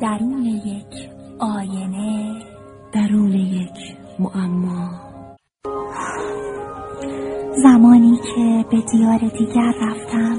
[0.00, 2.42] درون یک آینه.
[2.92, 4.90] درون یک معما.
[7.62, 10.38] زمانی که به دیار دیگر رفتم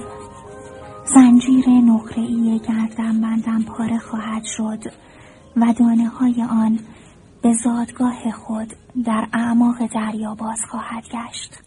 [1.16, 4.84] زنجیر نقره‌ای گردم بندم پاره خواهد شد
[5.58, 6.80] و دانه های آن
[7.42, 8.74] به زادگاه خود
[9.06, 11.62] در اعماق دریا باز خواهد گشت.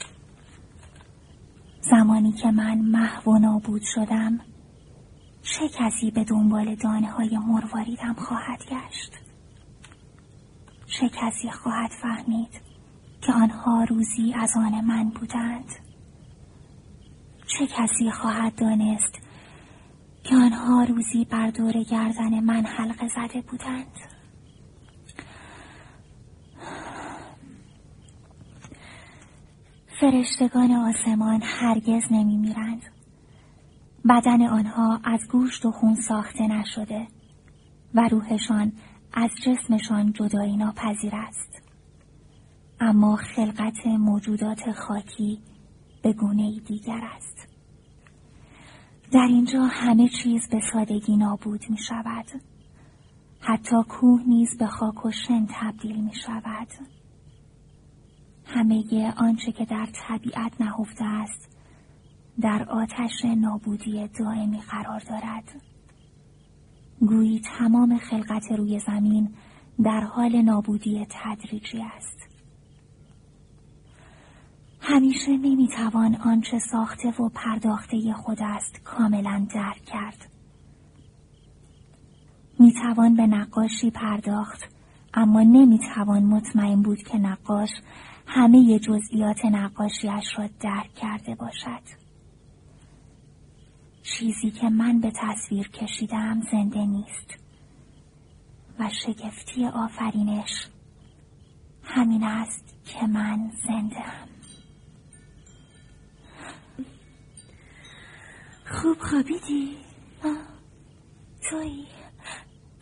[1.90, 4.40] زمانی که من محو و نابود شدم
[5.50, 9.12] چه کسی به دنبال دانه های مرواریدم خواهد گشت؟
[10.86, 12.60] چه کسی خواهد فهمید
[13.20, 15.74] که آنها روزی از آن من بودند؟
[17.46, 19.18] چه کسی خواهد دانست
[20.24, 23.98] که آنها روزی بر دور گردن من حلقه زده بودند؟
[30.00, 32.99] فرشتگان آسمان هرگز نمی میرند.
[34.10, 37.08] بدن آنها از گوشت و خون ساخته نشده
[37.94, 38.72] و روحشان
[39.12, 41.62] از جسمشان جدایی ناپذیر است.
[42.80, 45.38] اما خلقت موجودات خاکی
[46.02, 47.48] به گونه دیگر است.
[49.12, 52.26] در اینجا همه چیز به سادگی نابود می شود.
[53.40, 56.68] حتی کوه نیز به خاک و شن تبدیل می شود.
[58.44, 61.49] همه آنچه که در طبیعت نهفته است
[62.42, 65.62] در آتش نابودی دائمی قرار دارد.
[67.00, 69.34] گویی تمام خلقت روی زمین
[69.84, 72.28] در حال نابودی تدریجی است.
[74.80, 80.30] همیشه نمی‌توان آنچه ساخته و پرداخته خود است کاملا درک کرد.
[82.58, 84.60] می‌توان به نقاشی پرداخت
[85.14, 87.70] اما نمی‌توان مطمئن بود که نقاش
[88.26, 91.99] همه جزئیات نقاشیش را درک کرده باشد.
[94.20, 97.38] چیزی که من به تصویر کشیدم زنده نیست
[98.78, 100.66] و شگفتی آفرینش
[101.84, 104.28] همین است که من زنده هم.
[108.66, 109.76] خوب خوابیدی؟
[111.50, 111.86] توی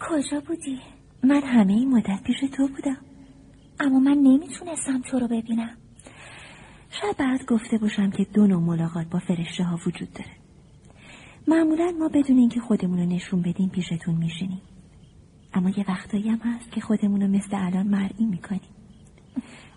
[0.00, 0.81] کجا بودی؟
[1.25, 2.99] من همه این مدت پیش تو بودم
[3.81, 5.76] اما من نمی‌تونستم تو رو ببینم
[6.91, 10.38] شاید بعد گفته باشم که دو نوع ملاقات با فرشته ها وجود داره
[11.48, 14.62] معمولا ما بدون اینکه خودمون رو نشون بدیم پیشتون میشینیم.
[15.54, 18.60] اما یه وقتایی هم هست که خودمون رو مثل الان مرئی می‌کنیم.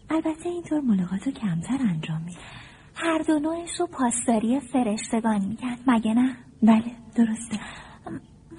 [0.09, 2.39] البته اینطور ملاقات رو کمتر انجام میدیم.
[2.95, 5.77] هر دو نوعش رو پاسداری فرشتگان میگن.
[5.87, 7.59] مگه نه؟ بله درسته.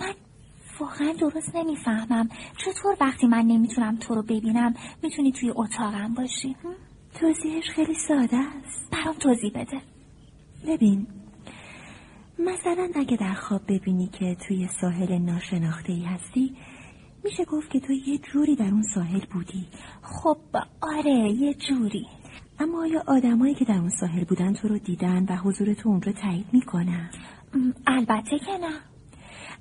[0.00, 0.14] من
[0.80, 2.28] واقعا درست نمی‌فهمم.
[2.56, 6.56] چطور وقتی من نمی‌تونم تو رو ببینم می‌تونی توی اتاقم باشی؟
[7.14, 8.90] توضیحش خیلی ساده است.
[8.92, 9.80] برام توضیح بده.
[10.66, 11.06] ببین
[12.44, 16.56] مثلا اگه در خواب ببینی که توی ساحل ناشناخته ای هستی
[17.24, 19.66] میشه گفت که تو یه جوری در اون ساحل بودی.
[20.02, 20.38] خب
[20.80, 22.06] آره یه جوری.
[22.58, 26.12] اما آیا آدمایی که در اون ساحل بودن تو رو دیدن و حضور تو اونجا
[26.12, 27.10] تایید می‌کنن؟
[27.86, 28.80] البته که نه.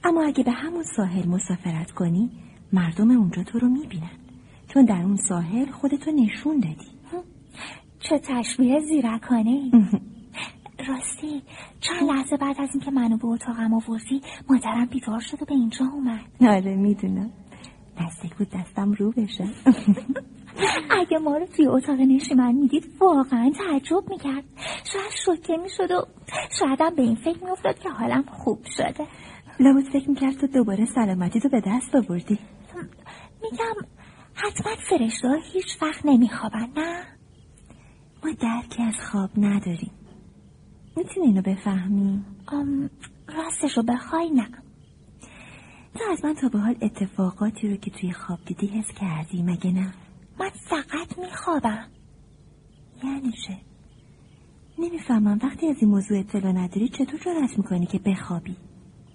[0.04, 2.32] اما اگه به همون ساحل مسافرت کنی
[2.74, 4.12] مردم اونجا تو رو می‌بینن.
[4.68, 6.92] چون در اون ساحل خودتو نشون دادی.
[8.00, 9.72] چه تشبیه زیرکانه ای
[10.82, 11.42] راستی
[11.80, 15.86] چند لحظه بعد از اینکه منو به اتاقم آوردی مادرم بیدار شد و به اینجا
[15.94, 16.22] اومد.
[16.42, 17.32] آره می‌دونم.
[18.02, 19.44] نزدیک بود دستم رو بشه.
[21.02, 24.44] اگه ما رو توی اتاق نشیمن می‌دید واقعا تعجب می‌کرد.
[24.94, 26.06] شاید شوکه می‌شد و
[26.60, 29.08] شایدم به این فکر میافتاد که حالم خوب شده.
[29.60, 32.40] لابد فکر می‌کرد تو دوباره سلامتی تو به دست آوردی.
[33.44, 33.88] میگم
[34.34, 37.04] حتما فرشته هیچ وقت نمیخوابن نه؟
[38.24, 39.92] ما درکی از خواب نداریم.
[40.96, 42.24] می‌تونی اینو بفهمی؟
[43.28, 44.48] راستش رو بخوای نه.
[45.94, 49.72] تو از من تا به حال اتفاقاتی رو که توی خواب دیدی حس کردی مگه
[49.72, 49.94] نه؟
[50.40, 51.88] من فقط میخوابم.
[53.04, 53.58] یعنی چه؟
[54.80, 58.58] نمی‌فهمم وقتی از این موضوع اطلاع نداری چطور جرأت می‌کنی که بخوابی؟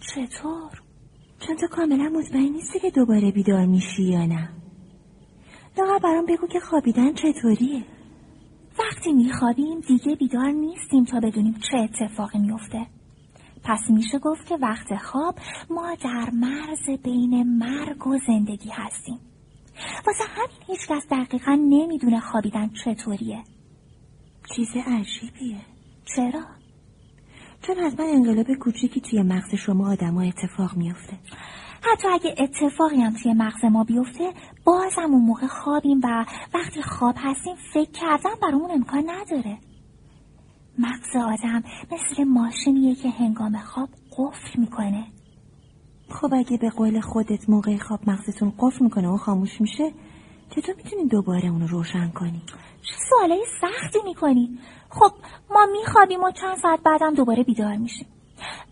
[0.01, 0.83] چطور؟
[1.39, 4.49] چون تو کاملا مطمئن نیستی که دوباره بیدار میشی یا نه.
[5.79, 7.85] لاغر برام بگو که خوابیدن چطوریه.
[8.79, 12.87] وقتی میخوابیم دیگه بیدار نیستیم تا بدونیم چه اتفاقی میفته
[13.65, 15.39] پس میشه گفت که وقت خواب
[15.71, 19.19] ما در مرز بین مرگ و زندگی هستیم.
[20.07, 23.43] واسه همین هیچکس دقیقا نمی‌دونه خوابیدن چطوریه.
[24.57, 25.61] چیز عجیبیه.
[26.17, 26.43] چرا؟
[27.63, 31.19] چون من انقلاب کوچیکی توی مغز شما آدما اتفاق میافته.
[31.83, 34.33] حتی اگه اتفاقی هم توی مغز ما بیفته
[34.65, 36.25] بازم اون موقع خوابیم و
[36.55, 39.59] وقتی خواب هستیم فکر کردن برامون امکان نداره
[40.79, 41.63] مغز آدم
[41.93, 43.89] مثل ماشینیه که هنگام خواب
[44.19, 45.07] قفل می‌کنه
[46.09, 49.93] خب اگه به قول خودت موقع خواب مغزتون قفل می‌کنه و خاموش میشه
[50.51, 52.43] چطور می‌تونین دوباره اونو روشن کنی؟
[52.83, 54.59] چه سوالای سختی می‌کنی؟
[54.91, 55.13] خب
[55.51, 58.07] ما میخوابیم و چند ساعت بعدم دوباره بیدار میشیم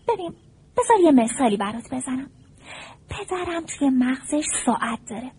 [0.07, 0.33] ببین
[0.77, 2.29] بذار یه مثالی برات بزنم
[3.09, 5.31] پدرم توی مغزش ساعت داره.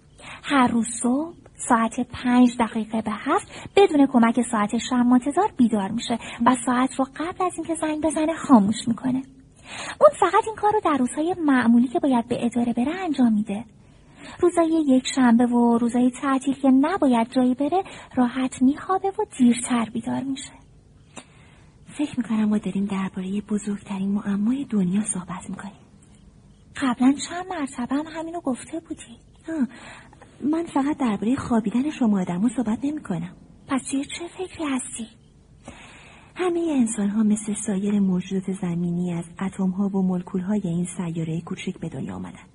[0.42, 1.34] هر روز صبح
[1.68, 7.44] ساعت پنج دقیقه به هفت بدون کمک ساعت شرماتزار بیدار میشه و ساعت رو قبل
[7.44, 9.22] از اینکه زنگ بزنه خاموش می‌کنه.
[10.00, 13.64] اون فقط این کار رو در روزهای معمولی که باید به اداره بره انجام میده.
[14.40, 17.82] روزای یک شنبه و روزای تعطیل که نباید جایی بره
[18.14, 20.52] راحت میخوابه و دیرتر بیدار میشه.
[21.86, 25.85] فکر می‌کنم ما داریم درباره بزرگترین معمای دنیا صحبت می‌کنیم.
[26.82, 29.18] قبلا چند مرتبه هم همینو گفته بودی.
[30.44, 33.36] من فقط درباره خوابیدن شما آدم صحبت نمی کنم
[33.68, 35.06] پس چه فکری هستی؟
[36.34, 41.40] همه انسان ها مثل سایر موجودات زمینی از اتم ها و ملکول های این سیاره
[41.40, 42.46] کوچک به دنیا آمدن.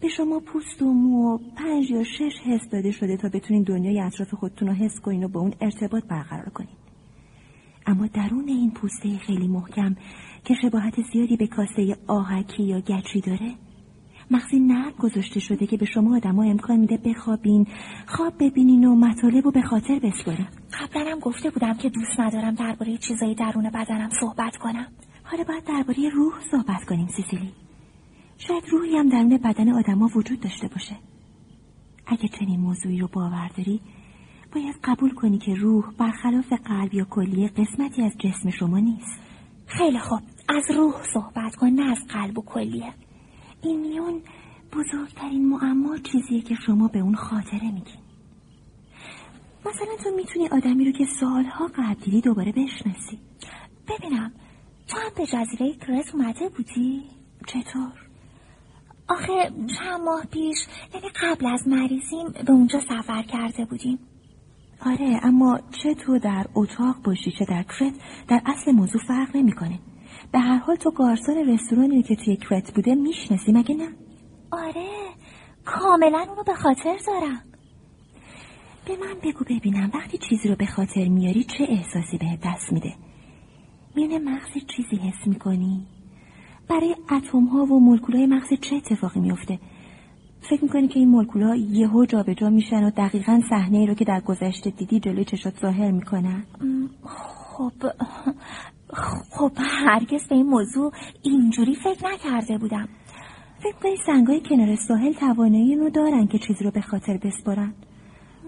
[0.00, 4.00] به شما پوست و مو و پنج یا شش حس داده شده تا بتونین دنیای
[4.00, 6.76] اطراف خودتون رو حس کنین و با اون ارتباط برقرار کنین.
[7.86, 9.96] اما درون این پوسته خیلی محکم
[10.44, 13.54] که شباهت زیادی به کاسه آهکی یا گچی داره؟
[14.30, 17.66] مغزی نرم گذاشته شده که به شما آدما امکان میده بخوابین.
[18.06, 20.46] خواب ببینین و مطالب رو به خاطر بسپارین
[20.80, 24.86] قبلا هم گفته بودم که دوست ندارم درباره چیزای درون بدنم صحبت کنم.
[25.22, 27.52] حالا باید درباره روح صحبت کنیم سیسیلی.
[28.38, 30.96] شاید روحی هم درون بدن آدما وجود داشته باشه.
[32.06, 33.80] اگه چنین موضوعی رو باور داری
[34.54, 39.20] باید قبول کنی که روح برخلاف قلب یا کلیه قسمتی از جسم شما نیست.
[39.66, 40.20] خیلی خوب.
[40.56, 42.92] از روح صحبت کن نه از قلب و کلیه
[43.62, 44.22] این میون
[44.72, 48.00] بزرگترین معما چیزیه که شما به اون خاطره میگین.
[49.66, 53.18] مثلا تو می‌تونی آدمی رو که سالها قبل دیدی دوباره بشناسی.
[53.88, 54.32] ببینم
[54.88, 57.02] تو هم به جزیره کرت اومده بودی؟
[57.46, 57.92] چطور؟
[59.08, 60.58] آخه چند ماه پیش
[60.94, 63.98] یعنی قبل از مریضیم به اونجا سفر کرده بودیم.
[64.86, 67.94] آره اما چه تو در اتاق باشی چه در کرت
[68.28, 69.78] در اصل موضوع فرق نمی‌کنه.
[70.32, 73.88] به هر حال تو گارسون رستورانی که توی کرت بوده می‌شناسی مگه نه؟
[74.50, 74.88] آره
[75.64, 77.42] کاملا اونو به خاطر دارم.
[78.86, 82.94] به من بگو ببینم وقتی چیزی رو به خاطر میاری چه احساسی به دست میده؟
[83.96, 85.86] میونه مغز چیزی حس می‌کنی؟
[86.68, 89.58] برای اتم ها و مولکول های مغز چه اتفاقی میفته
[90.50, 94.04] فکر می‌کنی که این مولکول ها یهو جابجا میشن و دقیقا صحنه ای رو که
[94.04, 96.44] در گذشته دیدی جلوی چشات ظاهر می‌کنن؟
[97.04, 97.72] خب
[99.30, 100.92] خب هرگز به این موضوع
[101.22, 102.88] اینجوری فکر نکرده بودم.
[103.62, 107.74] فکر کنی سنگای کنار ساحل توانایی رو دارن که چیزی رو به خاطر بسپرن.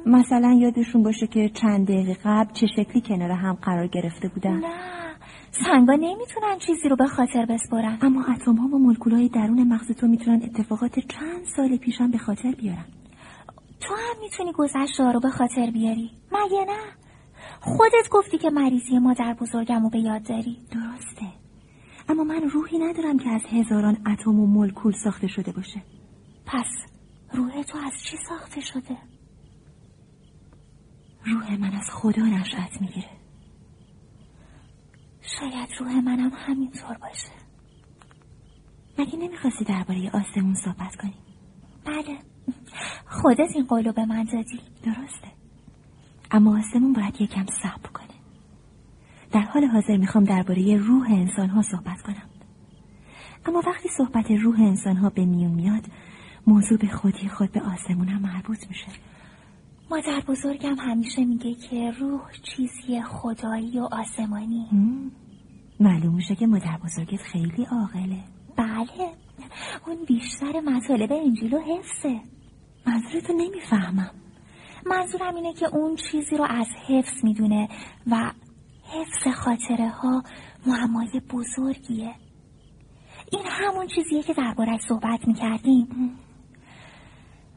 [0.07, 4.57] مثلا یادشون باشه که چند دقیقه قبل چه شکلی کنار هم قرار گرفته بودن.
[4.57, 4.93] نه
[5.51, 7.99] سنگا نمی‌تونن چیزی رو به خاطر بسپرن.
[8.03, 12.19] اما اتم ها و مولکول های درون مغز تو می‌تونن اتفاقات چند سال پیشم به
[12.19, 12.85] خاطر بیارن.
[13.81, 16.11] تو هم می‌تونی گذشته رو به خاطر بیاری.
[16.33, 17.02] مگه نه؟
[17.61, 20.59] خودت گفتی که مریضی مادر بزرگم رو به یاد داری.
[20.71, 21.33] درسته.
[22.09, 25.83] اما من روحی ندارم که از هزاران اتم و مولکول ساخته شده باشه.
[26.47, 26.67] پس
[27.33, 28.99] روح تو از چی ساخته شده؟
[31.25, 33.11] روح من از خدا نشأت می‌گیره.
[35.41, 37.33] شاید روح منم همینطور باشه.
[38.99, 41.15] مگه نمی‌خواستی درباره آسمون صحبت کنی؟
[41.85, 42.19] بله.
[43.07, 44.61] خودت این قولو به من دادی.
[44.83, 45.42] درسته.
[46.33, 48.07] اما آسمون باید یکم صبر کنه.
[49.33, 52.29] در حال حاضر می‌خوام درباره روح انسان ها صحبت کنم.
[53.47, 55.85] اما وقتی صحبت روح انسان ها به میون میاد
[56.47, 58.89] موضوع به خودی خود به آسمون هم مربوط میشه.
[59.91, 64.67] مادر بزرگم همیشه میگه که روح چیزی خدایی و آسمانی.
[65.81, 68.25] معلوم میشه که مادر بزرگت خیلی عاقله.
[68.57, 69.11] بله.
[69.87, 72.21] اون بیشتر مطالب انجیل و حفظه.
[72.87, 74.22] منظورتو نمی‌فهمم.
[74.87, 77.69] منظورم اینه که اون چیزی رو از حفظ می‌دونه
[78.07, 78.33] و
[78.85, 80.23] حفظ خاطره ها
[80.67, 82.15] معمای بزرگیه.
[83.33, 86.19] این همون چیزیه که دربارش صحبت می‌کردیم.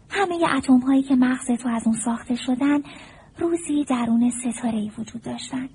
[0.10, 2.82] همه اتم هایی که مغز تو از اون ساخته شدن
[3.38, 5.70] روزی درون ستاره ای وجود داشتن.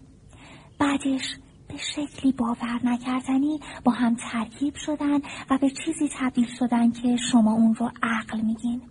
[0.79, 1.37] بعدش
[1.69, 5.19] به شکلی باور نکردنی با هم ترکیب شدن
[5.51, 8.83] و به چیزی تبدیل شدن که شما اون رو عقل میگین.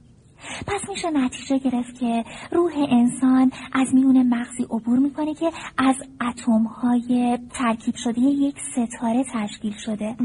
[0.67, 6.63] پس میشه نتیجه گرفت که روح انسان از میون مغزی عبور می‌کنه که از اتم
[6.63, 10.15] های ترکیب شده یک ستاره تشکیل شده.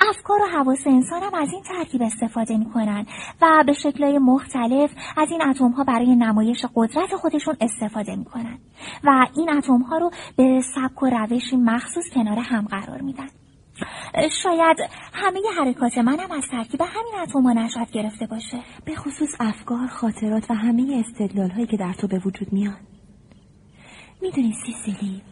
[0.00, 3.06] افکار و حواس انسان هم از این ترکیب استفاده می‌کنن
[3.42, 8.58] و به شکلهای مختلف از این اتم ها برای نمایش قدرت خودشون استفاده می‌کنن
[9.04, 13.28] و این اتم ها رو به سبک و روشی مخصوص کنار هم قرار میدن.
[14.42, 14.76] شاید
[15.12, 18.58] همه حرکات منم از ترکیب همین اتما نشاط گرفته باشه.
[18.84, 22.76] به خصوص افکار خاطرات و همه استدلال هایی که در تو به وجود میان.
[24.22, 25.22] می‌دونی سیسیلی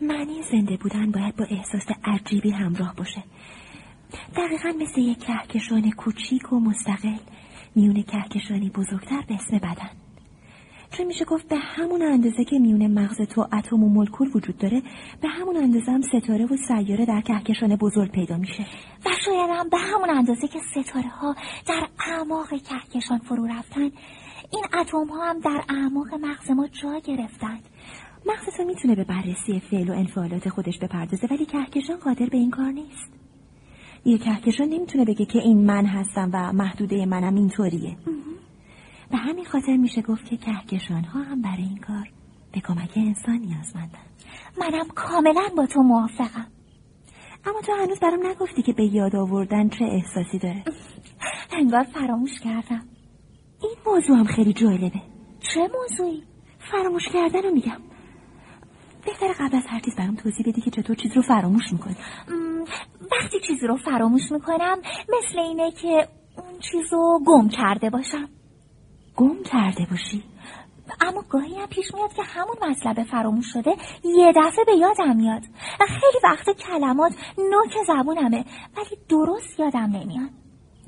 [0.00, 3.22] معنی زنده بودن باید با احساس عجیبی همراه باشه.
[4.36, 7.16] دقیقا مثل یک کهکشان کوچیک و مستقل
[7.74, 10.07] میون کهکشانی بزرگتر به اسم بدن.
[10.90, 14.82] چون میشه گفت به همون اندازه که میون مغز تو اتم و مولکول وجود داره
[15.20, 18.62] به همون اندازه هم ستاره و سیاره در کهکشان بزرگ پیدا میشه.
[19.06, 21.34] و شاید هم به همون اندازه که ستاره ها
[21.68, 23.90] در اعماق کهکشان فرو رفتن
[24.52, 27.62] این اتم ها هم در اعماق مغز ما جا گرفتند.
[28.26, 32.50] مغز تو می‌تونه به بررسی فعل و انفعالات خودش بپردازه ولی کهکشان قادر به این
[32.50, 33.12] کار نیست.
[34.04, 37.96] یه کهکشان نمی‌تونه بگه که این من هستم و محدوده منم اینطوریه.
[39.10, 42.08] به همین خاطر میشه گفت که کهکشان ها هم برای این کار
[42.52, 44.06] به کمک انسان نیازمندن
[44.60, 46.46] منم کاملا با تو موافقم.
[47.46, 50.64] اما تو هنوز برام نگفتی که به یاد آوردن چه احساسی داره.
[51.52, 52.82] انگار فراموش کردم.
[53.62, 55.02] این موضوع هم خیلی جالبه.
[55.54, 56.22] چه موضوعی؟
[56.70, 57.80] فراموش کردن رو میگم.
[59.06, 61.96] بهتر قبل از هر چیز برام توضیح بدی که چطور چیز رو فراموش می‌کنی.
[63.12, 68.28] وقتی چیزی رو فراموش می‌کنم مثل اینه که اون چیز رو گم کرده باشم.
[69.18, 70.22] گم کرده باشی.
[71.00, 73.70] اما گاهی هم پیش میاد که همون مطلب فراموش شده
[74.04, 75.42] یه دفعه به یادم میاد.
[75.80, 78.44] و خیلی وقت کلمات نوک زبونمه
[78.76, 80.30] ولی درست یادم نمیاد.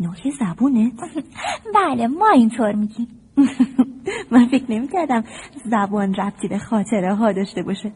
[0.00, 0.92] نوک زبونه؟
[1.74, 3.08] بله ما اینطور میگیم.
[4.32, 5.24] من فکر نمی‌کردم
[5.64, 7.92] زبان ربطی به خاطره ها داشته باشه.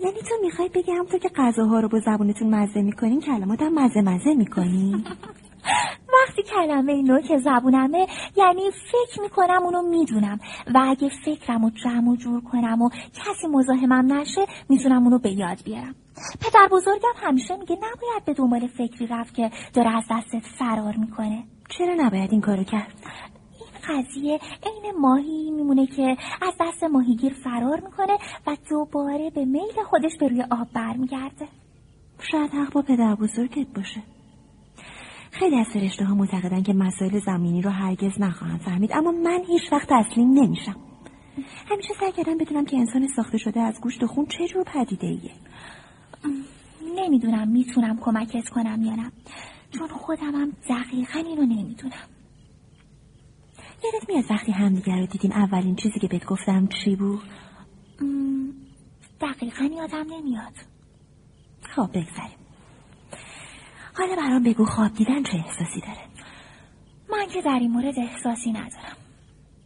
[0.00, 4.00] یعنی تو می‌خوای بگی همونطور که غذاها رو با زبونتون مزه می‌کنین کلمات هم مزه
[4.00, 5.04] مزه می‌کنی؟
[6.14, 10.38] وقتی کلمه نوک زبونمه یعنی فکر می‌کنم اونو می‌دونم.
[10.74, 15.30] و اگه فکرم رو جمع و جور کنم و کسی مزاحمم نشه می‌تونم اونو به
[15.30, 15.94] یاد بیارم.
[16.40, 21.44] پدر بزرگم همیشه میگه نباید به دنبال فکری رفت که داره از دستت فرار می‌کنه.
[21.68, 22.94] چرا نباید این کارو کرد؟
[23.60, 29.82] این قضیه عین ماهی میمونه که از دست ماهیگیر فرار می‌کنه و دوباره به میل
[29.90, 31.48] خودش به روی آب برمیگرده.
[32.30, 34.02] شاید حق با پدر بزرگت باشه.
[35.40, 39.72] خیلی از فرشته ها معتقدن که مسائل زمینی رو هرگز نخواهند فهمید اما من هیچ
[39.72, 40.76] وقت تسلیم نمیشم.
[41.70, 45.06] همیشه سعی کردم بدونم که انسان ساخته شده از گوشت و خون چه جور پدیده
[45.06, 45.32] ایه.
[46.96, 49.12] نمی‌دونم می‌تونم کمکت کنم یا نه.
[49.70, 52.08] چون خودمم دقیقا اینو نمی‌دونم.
[53.84, 57.22] یادت میاد وقتی همدیگر رو دیدیم اولین چیزی که بهت گفتم چی بود؟
[59.20, 60.54] دقیقا یادم نمیاد.
[61.62, 62.39] خب بگذاریم.
[63.94, 66.04] حالا برام بگو خواب دیدن چه احساسی داره؟
[67.10, 68.96] من که در این مورد احساسی ندارم.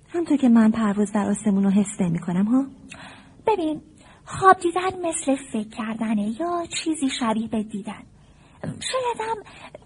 [0.08, 2.66] همطور که من پرواز در آسمون رو حس نمی کنم ها؟
[3.46, 3.82] ببین
[4.24, 8.02] خواب دیدن مثل فکر کردنه یا چیزی شبیه به دیدن.
[8.62, 9.36] شاید هم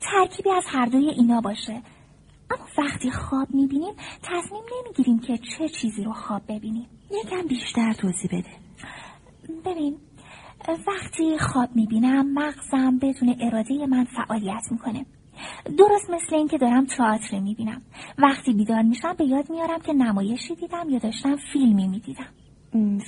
[0.00, 1.82] ترکیبی از هر دوی اینا باشه.
[2.50, 6.86] اما وقتی خواب می‌بینیم تصمیم نمی‌گیریم که چه چیزی رو خواب ببینیم.
[7.10, 8.50] یکم بیشتر توضیح بده.
[9.64, 9.96] ببین
[10.72, 15.06] وقتی خواب می‌بینم مغزم بدون اراده من فعالیت می‌کنه.
[15.78, 17.82] درست مثل اینکه دارم تئاتر می‌بینم.
[18.18, 22.28] وقتی بیدار میشم به یاد میارم که نمایشی دیدم یا داشتم فیلمی می‌دیدم.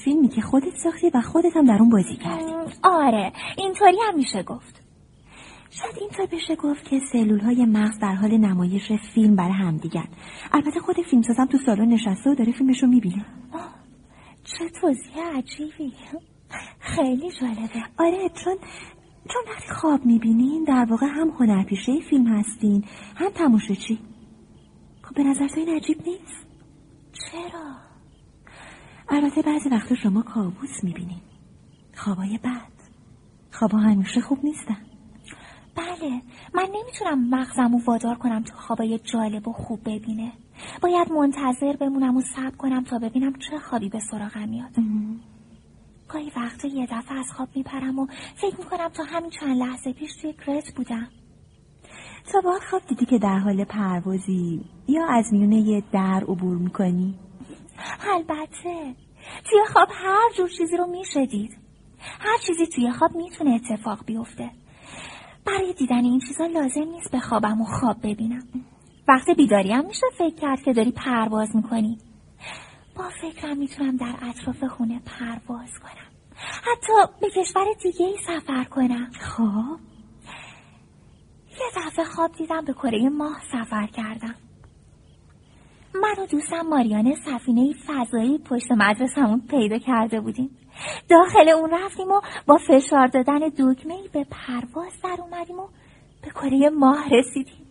[0.05, 2.53] فیلمی که خودت ساختی و خودت هم در اون بازی کردی.
[2.83, 4.83] آره اینطوری هم میشه گفت.
[5.71, 10.05] شاید اینطور بشه گفت که سلول های مغز در حال نمایش فیلم برای هم دیگر
[10.53, 13.25] البته خود فیلم سازم تو سالن نشسته و داره فیلمشو می‌بینه.
[14.45, 15.93] چه توضیح عجیبی
[16.81, 17.83] خیلی جالبه.
[17.99, 18.57] آره چون
[19.29, 22.85] چون وقتی خواب می‌بینین در واقع هم هنرپیشه فیلم هستین.
[23.17, 23.99] هم تماشاچی.
[25.03, 26.47] خب به نظر تو این عجیب نیست.
[27.13, 27.77] چرا؟
[29.09, 31.21] البته بعضی وقتا شما کابوس می‌بینین.
[31.97, 32.71] خوابای بد.
[33.53, 34.77] خوابا همیشه خوب نیستن.
[35.77, 36.23] بله
[36.55, 40.33] من نمی‌تونم مغزم و وادار کنم تا خوابای جالب و خوب ببینه.
[40.83, 44.71] باید منتظر بمونم و صبر کنم تا ببینم چه خوابی به سراغم میاد.
[46.13, 50.17] گاهی وقتا یه دفعه از خواب میپرم و فکر می‌کنم تا همین چند لحظه پیش
[50.17, 51.09] توی گرت بودم.
[52.33, 57.15] تا با خواب دیدی که در حال پروازی یا از میونه یه در عبور می‌کنی؟
[58.15, 58.95] البته.
[59.45, 61.59] توی خواب هر جور چیزی رو میشه دید
[62.21, 64.51] هر چیزی توی خواب می‌تونه اتفاق بیفته.
[65.47, 68.43] برای دیدن این چیزا لازم نیست به خوابم و خواب ببینم.
[69.09, 71.99] وقت بیداری هم میشه فکر کرد که داری پرواز می‌کنی.
[73.01, 76.11] با فکرم می‌تونم در اطراف خونه پرواز کنم.
[76.37, 79.11] حتی به کشور دیگه ای سفر کنم.
[79.21, 79.79] خب؟
[81.51, 84.35] یه دفعه خواب دیدم به کره ماه سفر کردم.
[85.95, 90.51] من و دوستم ماریانه سفینه فضایی پشت مدرسمون پیدا کرده بودیم.
[91.09, 95.69] داخل اون رفتیم و با فشار دادن دکمه به پرواز در اومدیم و
[96.23, 97.67] به کره ماه رسیدیم.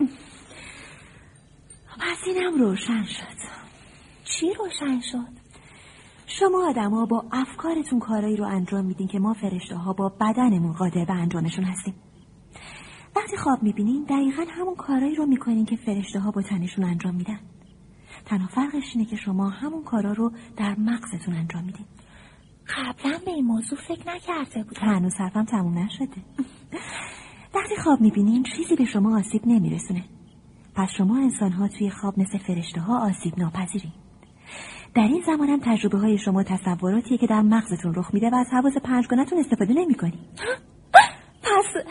[2.00, 3.71] پس اینم روشن شد.
[4.40, 5.42] چی روشن شد؟
[6.26, 11.04] شما آدما با افکارتون کارایی رو انجام میدین که ما فرشته ها با بدنمون قادر
[11.04, 11.94] به انجامشون هستیم.
[13.16, 17.40] وقتی خواب می‌بینین دقیقا همون کارایی رو می‌کنین که فرشته ها با تنشون انجام میدن.
[18.26, 21.86] تنها فرقش اینه که شما همون کارا رو در مغزتون انجام میدین.
[22.76, 26.22] قبلا به این موضوع فکر نکرده بود هنوز حرفم تموم نشده.
[27.54, 30.04] وقتی خواب می‌بینین چیزی به شما آسیب نمیرسونه.
[30.74, 33.92] پس شما انسان ها توی خواب مثل فرشته ها آسیب ناپذیرین
[34.94, 38.46] در این زمان هم تجربه های شما تصوراتیه که در مغزتون رخ میده و از
[38.52, 40.18] حواس پنجگانتون استفاده نمی‌کنی.
[41.42, 41.84] پس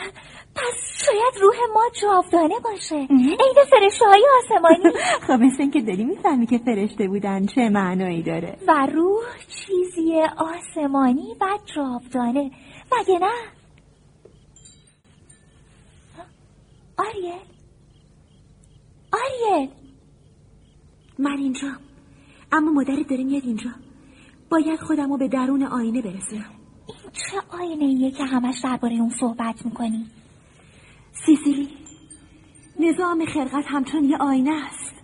[0.55, 2.95] پس شاید روح ما جاودانه باشه.
[2.95, 4.97] عین فرشته های آسمانی.
[5.27, 8.57] خب مثل اینکه داری می‌فهمی که فرشته بودن چه معنایی داره.
[8.67, 12.51] و روح چیزی آسمانی و جاودانه.
[12.99, 13.31] مگه نه؟
[16.97, 17.33] آریل.
[19.13, 19.69] آریل.
[21.19, 21.90] من اینجا.
[22.51, 23.69] اما مادرت داره میاد اینجا.
[24.49, 26.51] باید خودمو به درون آینه برسونم.
[26.87, 30.05] این چه آینه ایه که همش درباره اون صحبت می‌کنی؟
[31.25, 31.69] سیسیلی
[32.79, 34.95] نظام خلقت همچون یه آینه است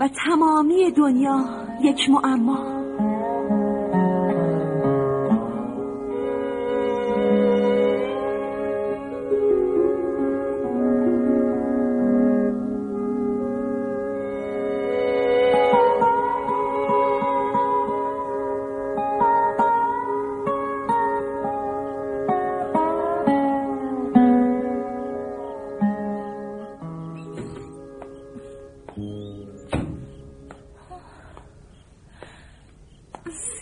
[0.00, 2.84] و تمامی دنیا یک معما.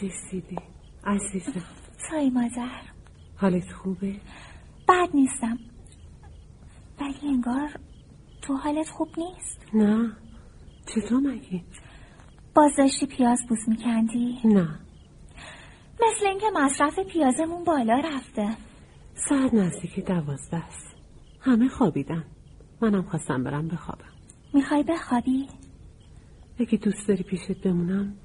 [0.03, 0.59] سیسیلی
[1.05, 1.63] عزیزم.
[2.11, 2.81] سای مادر.
[3.37, 4.21] حالت خوبه؟
[4.89, 5.59] بد نیستم.
[7.01, 7.71] ولی انگار
[8.43, 9.61] تو حالت خوب نیست.
[9.75, 10.13] نه.
[10.87, 11.63] چطور مگه؟
[12.55, 14.69] باز داشتی پیاز بوس میکندی؟ نه.
[15.95, 18.57] مثل اینکه مصرف پیازمون بالا رفته.
[19.29, 20.97] ساعت نزدیک دوازده است.
[21.41, 22.25] همه خوابیدن.
[22.81, 24.13] منم خواستم برم بخوابم.
[24.55, 25.49] می‌خوای بخوابی؟
[26.59, 28.17] اگه دوست داری پیشت بمونم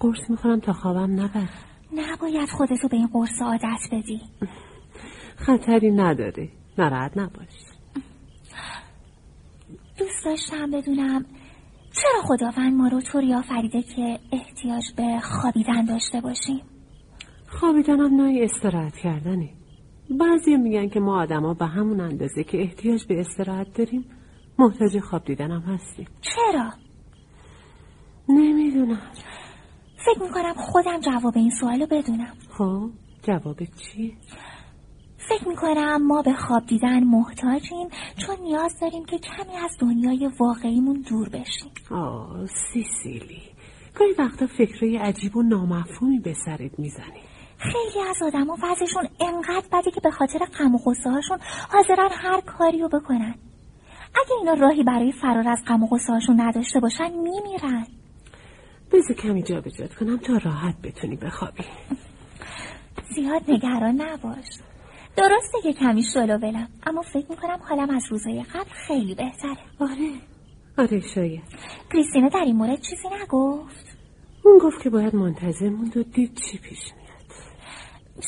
[0.00, 1.48] قرص می‌خورم تا خوابم نبر
[1.92, 4.20] نباید خودتو به این قرص عادت بدی.
[5.36, 7.48] خطری نداره ناراحت نباش.
[9.98, 11.24] دوست داشتم بدونم
[11.92, 16.62] چرا خداوند ما رو طوری آفریده که احتیاج به خوابیدن داشته باشیم؟
[17.48, 19.48] خوابیدن هم نوعی استراحت کردنه
[20.10, 24.04] بعضی میگن که ما آدما به همون اندازه که احتیاج به استراحت داریم
[24.58, 26.06] محتاج خواب دیدن هم هستیم.
[26.20, 26.70] چرا؟
[28.28, 29.02] نمی‌دونم.
[30.06, 32.36] فکر می‌کنم خودم جواب این سوالو بدونم.
[32.58, 32.90] خب
[33.22, 34.12] جواب چیه؟
[35.28, 41.04] فکر می‌کنم ما به خواب دیدن محتاجیم چون نیاز داریم که کمی از دنیای واقعیمون
[41.10, 41.70] دور بشیم.
[41.90, 43.42] آه سیسیلی.
[43.94, 47.20] گاهی وقتا فکرهای عجیب و نامفهومی به سرت می‌زنی
[47.58, 51.38] خیلی از آدما وضعشون انقدر بده که به خاطر غم و غصه هاشون
[51.72, 53.34] حاضرن هر کاریو بکنن.
[54.14, 57.86] اگه اینا راهی برای فرار از غم و غصه هاشون نداشته باشن میمیرن.
[58.92, 61.64] بذار کمی جا بجات کنم تا راحت بتونی بخوابی.
[63.14, 64.46] زیاد نگران نباش.
[65.16, 69.56] درسته که کمی شلو بلم اما فکر می‌کنم حالم از روزای قبل خیلی بهتره.
[69.78, 70.10] آره.
[70.78, 71.42] آره شاید.
[71.92, 73.86] کریستینا در این مورد چیزی نگفت؟
[74.44, 77.32] اون گفت که باید منتظر موند و دید چی پیش میاد.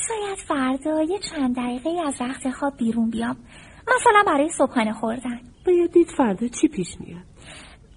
[0.08, 3.36] شاید فردا یه چند دقیقه از رخت خواب بیرون بیام.
[3.82, 5.40] مثلا برای صبحانه خوردن.
[5.66, 7.31] باید دید فردا چی پیش میاد.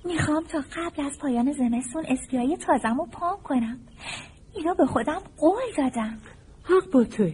[0.05, 3.79] می‌خوام تا قبل از پایان زمستون اسپیای تازم رو پام کنم.
[4.55, 6.17] اینا به خودم قول دادم.
[6.63, 7.33] حق با توی.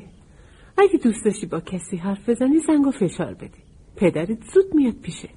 [0.78, 3.64] اگه دوست داشتی با کسی حرف بزنی زنگ و فشار بدی.
[3.96, 5.30] پدرت زود میاد پیشه.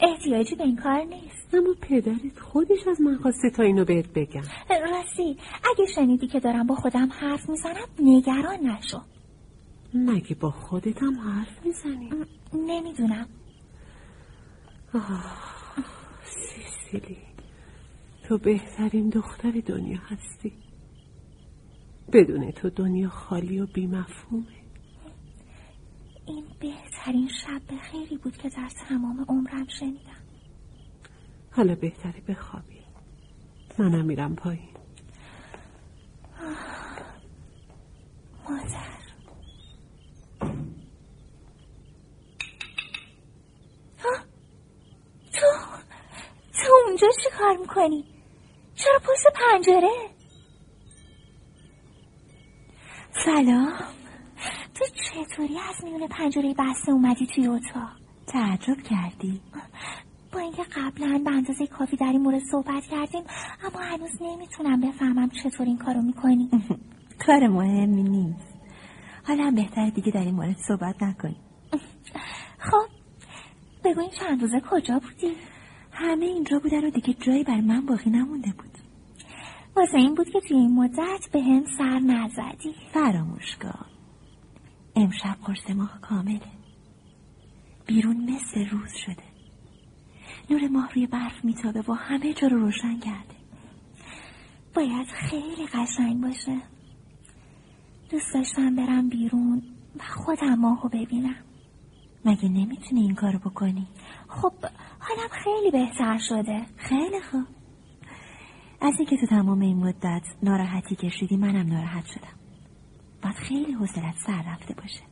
[0.00, 1.54] احتیاجی به این کار نیست.
[1.54, 4.42] اما پدرت خودش از من خواسته تا اینو بهت بگم.
[4.70, 5.36] راستی
[5.70, 9.00] اگه شنیدی که دارم با خودم حرف می‌زنم نگران نشو.
[9.94, 12.10] مگه با خودت هم حرف می‌زنی؟
[12.54, 13.26] نمی‌دونم.
[16.98, 17.18] سیسیلی
[18.28, 20.52] تو بهترین دختر دنیا هستی.
[22.12, 24.46] بدون تو دنیا خالی و بیمفهومه.
[26.26, 30.22] این بهترین شب به خیری بود که در تمام عمرم شنیدم.
[31.50, 32.76] حالا بهتری بخوابی.
[33.78, 34.68] منم میرم پایین
[38.48, 38.96] مادر
[45.32, 45.46] تو
[46.52, 48.04] تو اونجا چی کار می‌کنی؟
[48.74, 49.90] چرا پشت پنجره؟
[53.24, 53.72] سلام
[54.74, 57.88] تو چطوری از میون پنجره بسته اومدی توی اتاق
[58.26, 59.40] تعجب کردی
[60.32, 63.24] با اینکه قبلا به اندازه کافی در این مورد صحبت کردیم
[63.64, 66.50] اما هنوز نمی‌تونم بفهمم چطور این کارو می‌کنی
[67.26, 68.54] کار مهمی نیست
[69.26, 71.40] حالا هم بهتر دیگه در این مورد صحبت نکنیم
[72.70, 72.86] خب
[73.84, 75.36] بگو این چند روزه کجا بودی؟
[75.96, 78.78] همه اینجا بودن و دیگه جایی بر من باقی نمونده بود.
[79.76, 82.74] واسه این بود که توی این مدت به هم سر نزدی.
[82.94, 83.56] فراموش
[84.96, 86.40] امشب قرص ماه کامله.
[87.86, 89.24] بیرون مثل روز شده.
[90.50, 93.36] نور ماه روی برف میتابه و همه جا رو روشن کرده.
[94.74, 96.60] باید خیلی قشنگ باشه.
[98.10, 99.62] دوست داشتم برم بیرون
[99.98, 101.36] و خودم ماهو ببینم.
[102.24, 103.86] مگه نمی‌تونی این کارو بکنی؟
[104.28, 104.52] خب
[105.08, 106.66] حالم خیلی بهتر شده.
[106.76, 107.44] خیلی خوب.
[108.80, 112.38] از اینکه تو تمام این مدت ناراحتی کشیدی منم ناراحت شدم.
[113.22, 115.02] باید خیلی حوصلت سر رفته باشه.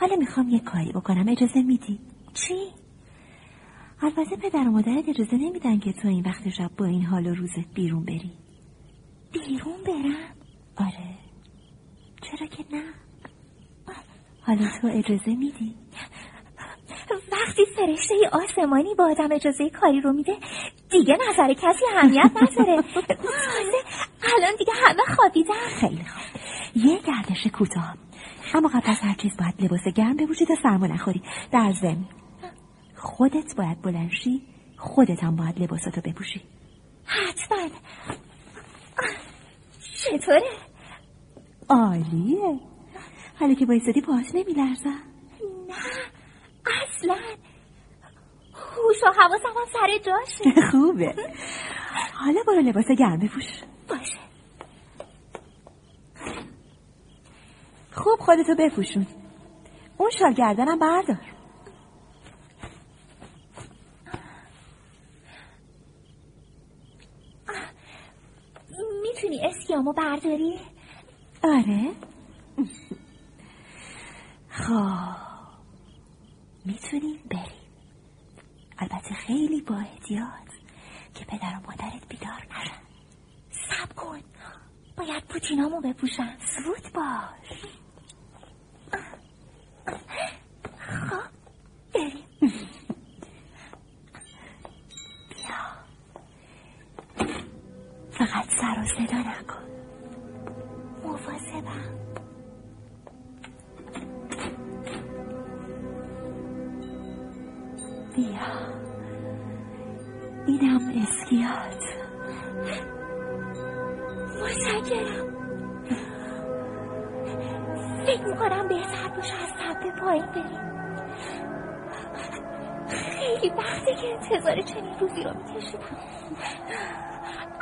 [0.00, 1.28] حالا می‌خوام یه کاری بکنم.
[1.28, 2.00] اجازه میدی؟
[2.34, 2.54] چی؟
[4.02, 7.34] البته پدر و مادرت اجازه نمیدن که تو این وقت شب با این حال و
[7.34, 8.32] روزت بیرون بری.
[9.32, 10.34] بیرون برم؟
[10.76, 11.18] آره.
[12.22, 12.82] چرا که نه؟
[14.40, 15.74] حالا تو اجازه میدی؟
[17.32, 20.36] وقتی فرشته آسمانی با آدم اجازه کاری رو میده
[20.90, 22.84] دیگه نظر کسی اهمیت نداره.
[24.36, 25.68] الان دیگه همه خوابیدن.
[25.80, 26.40] خیلی خوب.
[26.74, 27.94] یه گردش کوتاه.
[28.54, 31.22] اما قبل از هر چیز باید لباس گرم بپوشی تا سرما نخوری.
[31.52, 32.04] در ضمن
[32.96, 34.42] خودت باید بلنشی
[34.76, 36.40] خودت هم باید لباساتو بپوشی.
[37.06, 37.68] حتما.
[39.96, 40.42] چطوره؟
[41.68, 42.60] عالیه.
[43.40, 44.90] حالا که بایستادی پاهات نمیلرزن
[45.68, 45.74] نه.
[46.66, 47.14] اصلا.
[48.54, 50.60] هوش و حواسم هم سر جاشه.
[50.70, 51.14] خوبه.
[52.14, 53.44] حالا برو لباس گرم بپوش.
[53.88, 54.18] باشه.
[57.92, 59.06] خوب خودتو بپوشون.
[59.98, 61.18] اون شال گردنم بردار.
[69.02, 70.60] می‌تونی اسکیامو برداری؟
[71.44, 71.90] آره.
[74.48, 75.33] خب.
[76.64, 77.64] می‌تونیم بریم.
[78.78, 80.48] البته خیلی با احتیاط
[81.14, 82.82] که پدر و مادرت بیدار نشن.
[83.50, 84.20] سب کن.
[84.96, 87.83] باید پوتینامو بپوشم زود باش.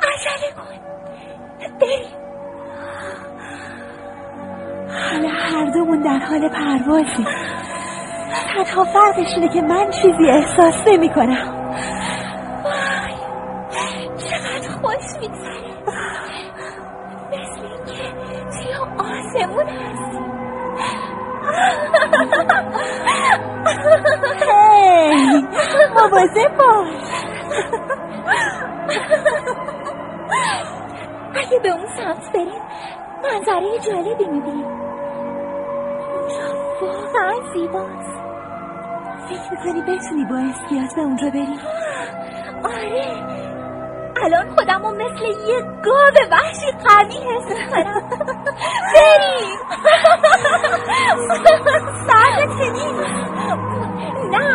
[0.01, 0.79] عجله کن.
[1.81, 2.23] بریم
[4.89, 7.25] حالا هر دومون در حال پروازیم
[8.53, 11.63] تنها فرقش اینه که من چیزی احساس نمی کنم
[14.17, 15.73] چقدر خوش میگذره.
[17.31, 18.03] مثل اینکه
[18.51, 20.19] توی آسمون هستی
[24.39, 25.47] هی.
[25.95, 27.02] مواظب باش.
[33.63, 34.51] منظره جالبی اونجا
[36.81, 38.13] واقعا زیباست.
[39.29, 41.59] فکر می‌کنی بتونی با اسکیات به اونجا بری؟
[42.63, 43.05] آره.
[44.23, 48.01] الان خودمو مثل یه گاو وحشی قوی حس می‌کنم.
[52.13, 52.99] بریم نیست
[54.31, 54.47] نه.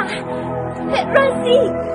[1.15, 1.88] راستی.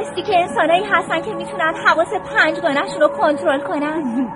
[0.00, 4.28] می‌دونستی که انسانایی هستن که می‌تونن حواس پنجگانهشون رو کنترل کنن.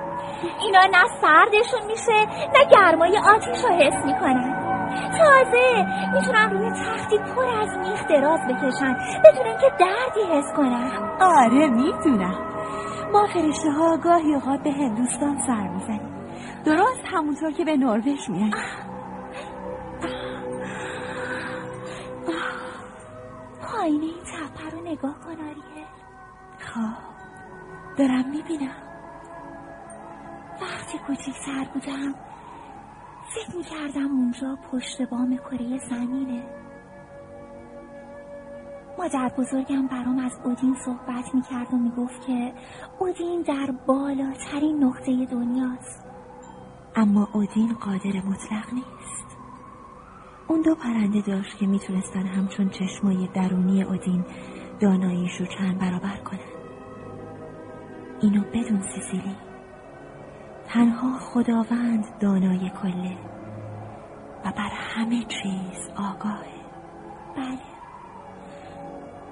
[0.60, 4.60] اینا نه سردشون میشه نه گرمای آتیش رو حس می‌کنن.
[5.18, 10.90] تازه می‌تونن روی تختی پر از میخ دراز بکشن بدون اینکه دردی حس کنن.
[11.20, 12.38] آره می‌دونم.
[13.12, 16.14] ما فرشته ها گاهی اوقات به هندوستان سر می‌زنیم.
[16.64, 18.50] درست همونطور که به نروژ میایم
[23.72, 25.33] پایین این تپه رو نگاه کن
[27.98, 28.76] دارم می‌بینم.
[30.62, 32.14] وقتی کوچیکتر بودم
[33.34, 36.42] فکر می‌کردم اونجا پشت بام کره زمینه.
[38.98, 42.52] مادر بزرگم برام از اودین صحبت می‌کرد و می‌گفت که
[42.98, 46.04] اودین در بالاترین نقطه دنیاست.
[46.96, 49.36] اما اودین قادر مطلق نیست.
[50.48, 54.24] اون دو پرنده داشت که می‌تونستن همچون چشمای درونی اودین
[54.80, 56.53] داناییش رو چند برابر کنن.
[58.24, 59.36] اینو بدون سیسیلی.
[60.68, 63.16] تنها خداوند دانای کله.
[64.44, 66.54] و بر همه چیز آگاهه.
[67.36, 67.58] بله.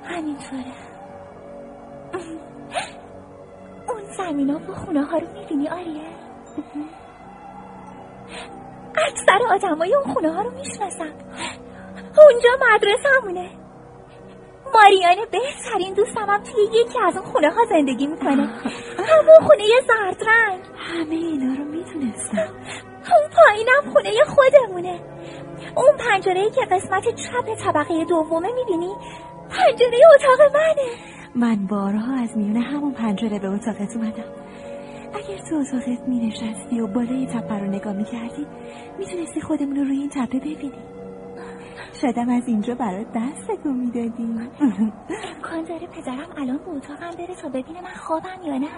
[0.05, 0.73] همینطوره.
[3.89, 6.09] اون زمین ها و خونه ها رو می‌بینی آریه؟
[9.09, 11.13] اکثر آدمای اون خونه ها رو می‌شناسم.
[12.19, 13.62] اونجا مدرسه همونه
[14.75, 18.49] ماریانه بهترین دوستم هم توی یکی از اون خونه ها زندگی می‌کنه.
[18.99, 20.61] همون خونه زرد رنگ.
[20.77, 22.49] همه اینا رو می‌تونستم
[23.13, 25.01] اون پایینم خونه خودمونه.
[25.77, 28.95] اون پنجره که قسمت چپ طبقه دومه می‌بینی
[29.51, 30.89] پنجره اتاق منه.
[31.35, 34.25] من بارها از میونه همون پنجره به اتاقت اومدم.
[35.15, 38.47] اگر تو اتاقت می نشستی و بالای تپه رو نگاه می کردی
[38.99, 40.92] می‌تونستی خودمون رو روی این تپه ببینی.
[42.03, 44.23] شدم از اینجا برات دست می می‌دادی.
[45.35, 48.69] امکان داره پدرم الان به اتاقم بره تا ببینه من خوابم یا نه.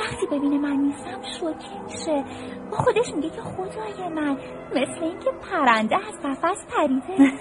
[0.00, 2.24] وقتی ببینه من نیستم شوکه میشه.
[2.70, 4.36] با خودش میگه که خدای من
[4.70, 7.32] مثل اینکه پرنده از قفس پریده.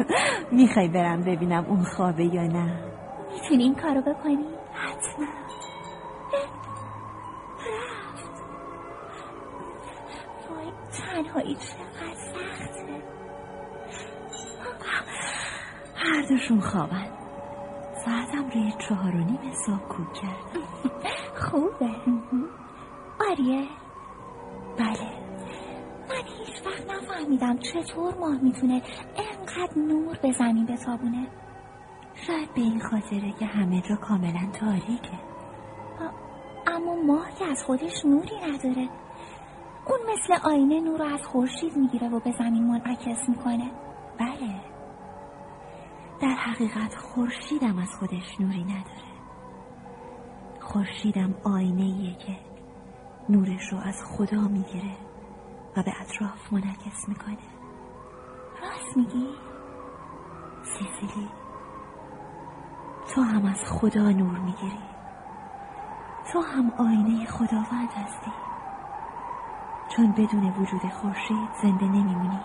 [0.58, 2.80] می‌خوای برم ببینم اون خوابه یا نه.
[3.32, 5.26] می‌تونی این کارو بکنی؟ حتما.
[10.50, 11.91] وای تنهایی چقدر
[16.02, 17.06] هر دوشون خوابن.
[18.04, 20.62] ساعتم روی چهار و نیم صبح کوک کرد.
[21.42, 21.90] خوبه.
[23.30, 23.66] آریه.
[24.78, 25.12] بله.
[26.08, 28.82] من هیچ وقت نفهمیدم چطور ماه می‌تونه
[29.16, 31.26] انقدر نور به زمین بتابونه.
[32.14, 35.18] شاید به این خاطره که همه جا کاملا تاریکه.
[36.66, 38.88] اما ماه که از خودش نوری نداره.
[39.86, 43.70] اون مثل آینه نور رو از خورشید می‌گیره و به زمین منعکس می‌کنه.
[44.18, 44.71] بله.
[46.22, 49.12] در حقیقت خورشیدم از خودش نوری نداره.
[50.60, 52.38] خورشیدم آینه ایه که
[53.28, 54.96] نورش رو از خدا می‌گیره
[55.76, 57.38] و به اطراف منعکس می‌کنه.
[58.62, 59.28] راست میگی؟
[60.62, 61.28] سیسیلی
[63.14, 64.82] تو هم از خدا نور می‌گیری.
[66.32, 68.32] تو هم آینه خداوند هستی.
[69.96, 72.40] چون بدون وجود خورشید زنده نمیمونی.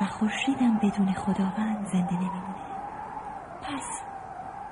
[0.00, 2.64] و خورشیدم بدون خداوند زنده نمیمونه.
[3.62, 4.02] پس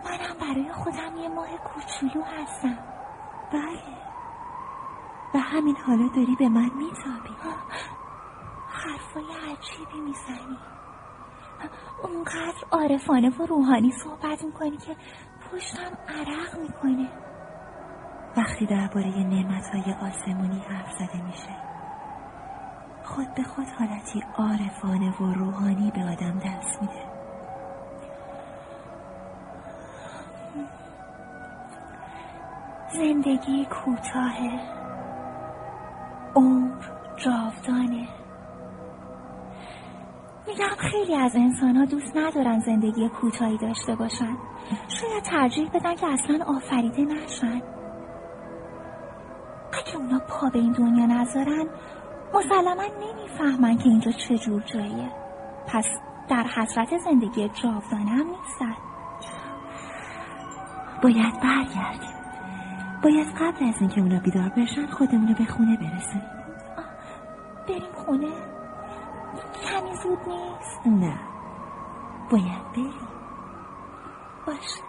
[0.04, 2.78] منم برای خودم یه ماه کوچولو هستم.
[3.52, 3.96] بله.
[5.34, 7.36] و همین حالا داری به من میتابی.
[8.68, 10.58] حرفای عجیبی می‌زنی.
[12.02, 14.96] اونقدر عارفانه و روحانی صحبت می‌کنی که
[15.52, 17.08] پشتم عرق می‌کنه.
[18.36, 19.10] وقتی درباره
[19.72, 21.75] های آسمونی حرف زده میشه
[23.06, 27.06] خود به خود حالتی عارفانه و روحانی به آدم دست میده.
[32.92, 34.36] زندگی کوتاه
[36.34, 36.84] عمر
[37.16, 38.08] جاودانه.
[40.46, 44.36] میگم خیلی از انسان ها دوست ندارن زندگی کوتاهی داشته باشن.
[44.88, 47.62] شاید ترجیح بدن که اصلا آفریده نشن.
[49.72, 51.66] اگه اونا پا به این دنیا نذارن
[52.34, 55.10] مسلما نمی‌فهمن که اینجا چه جور جاییه.
[55.66, 55.84] پس
[56.28, 58.76] در حسرت زندگی جاودانه هم نیستن.
[61.02, 62.16] باید برگردیم.
[63.02, 66.30] باید قبل از اینکه اونا بیدار بشن خودمونو به خونه برسونیم.
[67.68, 68.32] بریم خونه؟
[69.70, 71.18] کمی زود نیست؟ نه.
[72.30, 73.08] باید بریم.
[74.46, 74.82] باشه.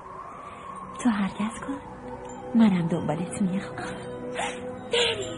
[1.04, 1.78] تو حرکت کن.
[2.56, 3.78] منم دنبالت می‌خوام
[4.94, 5.38] بریم.